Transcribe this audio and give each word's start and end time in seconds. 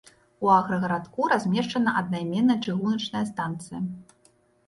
У 0.45 0.49
аграгарадку 0.59 1.27
размешчана 1.33 1.93
аднайменная 2.01 2.57
чыгуначная 2.67 3.23
станцыя. 3.31 3.79